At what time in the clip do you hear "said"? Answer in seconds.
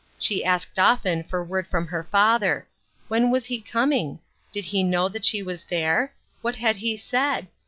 6.97-7.49